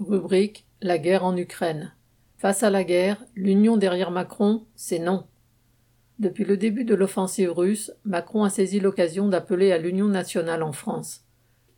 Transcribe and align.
Rubrique 0.00 0.64
La 0.80 0.96
guerre 0.96 1.26
en 1.26 1.36
Ukraine. 1.36 1.92
Face 2.38 2.62
à 2.62 2.70
la 2.70 2.84
guerre, 2.84 3.22
l'union 3.34 3.76
derrière 3.76 4.10
Macron, 4.10 4.64
c'est 4.74 4.98
non. 4.98 5.24
Depuis 6.18 6.46
le 6.46 6.56
début 6.56 6.84
de 6.84 6.94
l'offensive 6.94 7.52
russe, 7.52 7.92
Macron 8.06 8.44
a 8.44 8.48
saisi 8.48 8.80
l'occasion 8.80 9.28
d'appeler 9.28 9.72
à 9.72 9.78
l'union 9.78 10.06
nationale 10.06 10.62
en 10.62 10.72
France. 10.72 11.26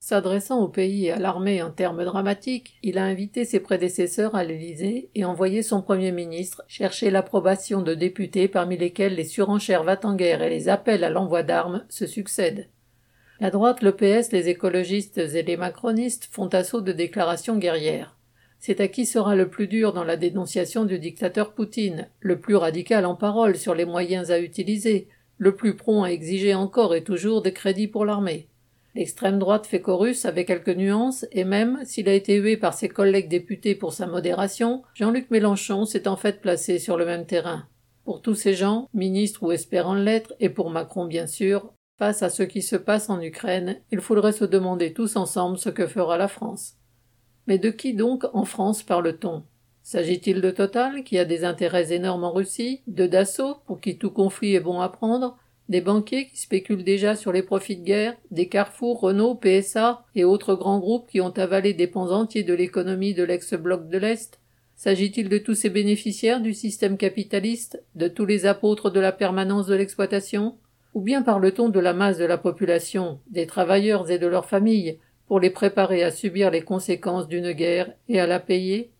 S'adressant 0.00 0.60
au 0.60 0.68
pays 0.68 1.06
et 1.06 1.12
à 1.12 1.20
l'armée 1.20 1.62
en 1.62 1.70
termes 1.70 2.04
dramatiques, 2.04 2.78
il 2.82 2.98
a 2.98 3.04
invité 3.04 3.44
ses 3.44 3.60
prédécesseurs 3.60 4.34
à 4.34 4.42
l'Élysée 4.42 5.10
et 5.14 5.24
envoyé 5.24 5.62
son 5.62 5.80
Premier 5.80 6.10
ministre 6.10 6.64
chercher 6.66 7.10
l'approbation 7.10 7.82
de 7.82 7.94
députés 7.94 8.48
parmi 8.48 8.76
lesquels 8.76 9.14
les 9.14 9.24
surenchères 9.24 9.84
va-t-en-guerre 9.84 10.42
et 10.42 10.50
les 10.50 10.68
appels 10.68 11.04
à 11.04 11.10
l'envoi 11.10 11.44
d'armes 11.44 11.84
se 11.88 12.06
succèdent. 12.08 12.68
La 13.40 13.50
droite, 13.50 13.82
le 13.82 13.92
PS, 13.92 14.32
les 14.32 14.48
écologistes 14.48 15.18
et 15.18 15.42
les 15.44 15.56
macronistes 15.56 16.28
font 16.32 16.48
assaut 16.48 16.80
de 16.80 16.90
déclarations 16.90 17.56
guerrières. 17.56 18.16
C'est 18.58 18.80
à 18.80 18.88
qui 18.88 19.06
sera 19.06 19.36
le 19.36 19.48
plus 19.48 19.68
dur 19.68 19.92
dans 19.92 20.02
la 20.02 20.16
dénonciation 20.16 20.84
du 20.84 20.98
dictateur 20.98 21.52
Poutine, 21.52 22.08
le 22.18 22.40
plus 22.40 22.56
radical 22.56 23.06
en 23.06 23.14
parole 23.14 23.56
sur 23.56 23.76
les 23.76 23.84
moyens 23.84 24.32
à 24.32 24.40
utiliser, 24.40 25.06
le 25.36 25.54
plus 25.54 25.76
prompt 25.76 26.02
à 26.02 26.10
exiger 26.10 26.54
encore 26.54 26.96
et 26.96 27.04
toujours 27.04 27.40
des 27.40 27.52
crédits 27.52 27.86
pour 27.86 28.04
l'armée. 28.04 28.48
L'extrême 28.96 29.38
droite 29.38 29.68
fait 29.68 29.80
chorus 29.80 30.24
avec 30.24 30.48
quelques 30.48 30.76
nuances, 30.76 31.24
et 31.30 31.44
même, 31.44 31.78
s'il 31.84 32.08
a 32.08 32.14
été 32.14 32.34
hué 32.34 32.56
par 32.56 32.74
ses 32.74 32.88
collègues 32.88 33.28
députés 33.28 33.76
pour 33.76 33.92
sa 33.92 34.08
modération, 34.08 34.82
Jean-Luc 34.94 35.30
Mélenchon 35.30 35.84
s'est 35.84 36.08
en 36.08 36.16
fait 36.16 36.40
placé 36.40 36.80
sur 36.80 36.96
le 36.96 37.06
même 37.06 37.24
terrain. 37.26 37.68
Pour 38.04 38.20
tous 38.20 38.34
ces 38.34 38.54
gens, 38.54 38.88
ministres 38.94 39.44
ou 39.44 39.52
espérants 39.52 39.94
l'être, 39.94 40.34
et 40.40 40.48
pour 40.48 40.70
Macron 40.70 41.04
bien 41.04 41.28
sûr, 41.28 41.72
Face 41.98 42.22
à 42.22 42.30
ce 42.30 42.44
qui 42.44 42.62
se 42.62 42.76
passe 42.76 43.10
en 43.10 43.20
Ukraine, 43.20 43.80
il 43.90 44.00
faudrait 44.00 44.30
se 44.30 44.44
demander 44.44 44.92
tous 44.92 45.16
ensemble 45.16 45.58
ce 45.58 45.68
que 45.68 45.88
fera 45.88 46.16
la 46.16 46.28
France. 46.28 46.76
Mais 47.48 47.58
de 47.58 47.70
qui 47.70 47.92
donc 47.92 48.24
en 48.34 48.44
France 48.44 48.84
parle-t-on? 48.84 49.42
S'agit-il 49.82 50.40
de 50.40 50.50
Total, 50.52 51.02
qui 51.02 51.18
a 51.18 51.24
des 51.24 51.44
intérêts 51.44 51.92
énormes 51.92 52.22
en 52.22 52.30
Russie, 52.30 52.82
de 52.86 53.08
Dassault, 53.08 53.56
pour 53.66 53.80
qui 53.80 53.98
tout 53.98 54.12
conflit 54.12 54.54
est 54.54 54.60
bon 54.60 54.80
à 54.80 54.88
prendre, 54.90 55.38
des 55.68 55.80
banquiers 55.80 56.28
qui 56.28 56.38
spéculent 56.38 56.84
déjà 56.84 57.16
sur 57.16 57.32
les 57.32 57.42
profits 57.42 57.78
de 57.78 57.84
guerre, 57.84 58.14
des 58.30 58.48
Carrefour, 58.48 59.00
Renault, 59.00 59.34
PSA 59.34 60.04
et 60.14 60.22
autres 60.22 60.54
grands 60.54 60.78
groupes 60.78 61.10
qui 61.10 61.20
ont 61.20 61.36
avalé 61.36 61.74
des 61.74 61.88
pans 61.88 62.12
entiers 62.12 62.44
de 62.44 62.54
l'économie 62.54 63.12
de 63.12 63.24
l'ex-bloc 63.24 63.88
de 63.88 63.98
l'Est? 63.98 64.38
S'agit-il 64.76 65.28
de 65.28 65.38
tous 65.38 65.56
ces 65.56 65.68
bénéficiaires 65.70 66.40
du 66.40 66.54
système 66.54 66.96
capitaliste, 66.96 67.82
de 67.96 68.06
tous 68.06 68.24
les 68.24 68.46
apôtres 68.46 68.90
de 68.90 69.00
la 69.00 69.10
permanence 69.10 69.66
de 69.66 69.74
l'exploitation? 69.74 70.56
Ou 70.94 71.00
bien 71.00 71.22
parle-t-on 71.22 71.68
de 71.68 71.80
la 71.80 71.92
masse 71.92 72.18
de 72.18 72.24
la 72.24 72.38
population, 72.38 73.20
des 73.30 73.46
travailleurs 73.46 74.10
et 74.10 74.18
de 74.18 74.26
leurs 74.26 74.46
familles, 74.46 74.98
pour 75.26 75.40
les 75.40 75.50
préparer 75.50 76.02
à 76.02 76.10
subir 76.10 76.50
les 76.50 76.62
conséquences 76.62 77.28
d'une 77.28 77.52
guerre 77.52 77.92
et 78.08 78.20
à 78.20 78.26
la 78.26 78.40
payer? 78.40 78.90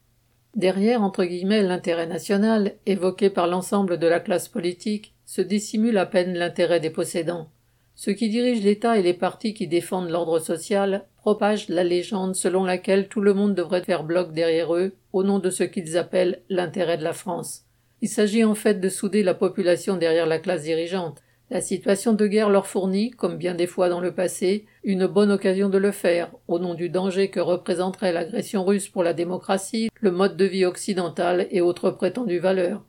Derrière 0.54 1.02
entre 1.02 1.24
guillemets 1.24 1.62
l'intérêt 1.62 2.06
national, 2.06 2.74
évoqué 2.86 3.30
par 3.30 3.46
l'ensemble 3.46 3.98
de 3.98 4.06
la 4.06 4.20
classe 4.20 4.48
politique, 4.48 5.14
se 5.24 5.40
dissimule 5.40 5.98
à 5.98 6.06
peine 6.06 6.34
l'intérêt 6.34 6.80
des 6.80 6.90
possédants. 6.90 7.48
Ceux 7.94 8.12
qui 8.12 8.28
dirigent 8.28 8.64
l'État 8.64 8.98
et 8.98 9.02
les 9.02 9.14
partis 9.14 9.54
qui 9.54 9.66
défendent 9.66 10.10
l'ordre 10.10 10.38
social 10.38 11.04
propagent 11.16 11.68
la 11.68 11.84
légende 11.84 12.36
selon 12.36 12.64
laquelle 12.64 13.08
tout 13.08 13.20
le 13.20 13.34
monde 13.34 13.54
devrait 13.54 13.82
faire 13.82 14.04
bloc 14.04 14.32
derrière 14.32 14.74
eux 14.74 14.92
au 15.12 15.24
nom 15.24 15.40
de 15.40 15.50
ce 15.50 15.64
qu'ils 15.64 15.98
appellent 15.98 16.42
l'intérêt 16.48 16.96
de 16.96 17.04
la 17.04 17.12
France. 17.12 17.64
Il 18.00 18.08
s'agit 18.08 18.44
en 18.44 18.54
fait 18.54 18.80
de 18.80 18.88
souder 18.88 19.22
la 19.22 19.34
population 19.34 19.96
derrière 19.96 20.26
la 20.26 20.38
classe 20.38 20.62
dirigeante, 20.62 21.22
la 21.50 21.60
situation 21.62 22.12
de 22.12 22.26
guerre 22.26 22.50
leur 22.50 22.66
fournit, 22.66 23.10
comme 23.10 23.36
bien 23.36 23.54
des 23.54 23.66
fois 23.66 23.88
dans 23.88 24.00
le 24.00 24.12
passé, 24.12 24.66
une 24.84 25.06
bonne 25.06 25.30
occasion 25.30 25.70
de 25.70 25.78
le 25.78 25.92
faire, 25.92 26.30
au 26.46 26.58
nom 26.58 26.74
du 26.74 26.90
danger 26.90 27.30
que 27.30 27.40
représenterait 27.40 28.12
l'agression 28.12 28.64
russe 28.64 28.88
pour 28.88 29.02
la 29.02 29.14
démocratie, 29.14 29.88
le 30.00 30.10
mode 30.10 30.36
de 30.36 30.44
vie 30.44 30.66
occidental 30.66 31.46
et 31.50 31.62
autres 31.62 31.90
prétendues 31.90 32.38
valeurs. 32.38 32.84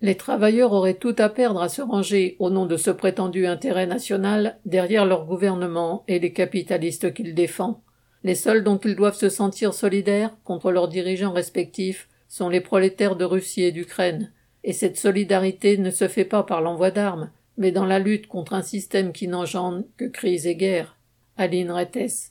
Les 0.00 0.16
travailleurs 0.16 0.72
auraient 0.72 0.94
tout 0.94 1.14
à 1.18 1.28
perdre 1.28 1.60
à 1.60 1.68
se 1.68 1.82
ranger, 1.82 2.36
au 2.38 2.48
nom 2.48 2.64
de 2.64 2.78
ce 2.78 2.90
prétendu 2.90 3.46
intérêt 3.46 3.86
national, 3.86 4.58
derrière 4.64 5.04
leur 5.04 5.26
gouvernement 5.26 6.04
et 6.08 6.18
les 6.18 6.32
capitalistes 6.32 7.12
qu'ils 7.12 7.34
défendent. 7.34 7.76
Les 8.24 8.34
seuls 8.34 8.64
dont 8.64 8.78
ils 8.78 8.96
doivent 8.96 9.14
se 9.14 9.28
sentir 9.28 9.74
solidaires 9.74 10.34
contre 10.44 10.72
leurs 10.72 10.88
dirigeants 10.88 11.32
respectifs 11.32 12.08
sont 12.28 12.48
les 12.48 12.62
prolétaires 12.62 13.16
de 13.16 13.26
Russie 13.26 13.62
et 13.62 13.72
d'Ukraine. 13.72 14.32
Et 14.64 14.72
cette 14.72 14.96
solidarité 14.96 15.76
ne 15.76 15.90
se 15.90 16.08
fait 16.08 16.24
pas 16.24 16.44
par 16.44 16.62
l'envoi 16.62 16.90
d'armes, 16.90 17.30
mais 17.60 17.70
dans 17.72 17.84
la 17.84 17.98
lutte 17.98 18.26
contre 18.26 18.54
un 18.54 18.62
système 18.62 19.12
qui 19.12 19.28
n'engendre 19.28 19.84
que 19.98 20.06
crise 20.06 20.46
et 20.46 20.56
guerre. 20.56 20.96
Aline 21.36 21.70
Rettes. 21.70 22.28